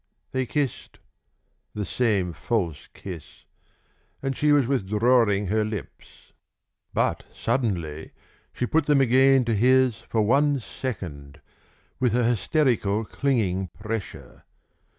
They 0.31 0.47
kissed, 0.47 0.97
the 1.75 1.85
same 1.85 2.33
false 2.33 2.87
kiss, 2.91 3.45
and 4.23 4.35
she 4.35 4.51
was 4.51 4.65
withdrawing 4.65 5.45
her 5.45 5.63
lips. 5.63 6.33
But 6.91 7.23
suddenly 7.35 8.09
she 8.51 8.65
put 8.65 8.87
them 8.87 8.99
again 8.99 9.45
to 9.45 9.53
his 9.53 9.97
for 9.97 10.23
one 10.23 10.59
second, 10.59 11.39
with 11.99 12.15
a 12.15 12.23
hysterical 12.23 13.05
clinging 13.05 13.67
pressure. 13.79 14.43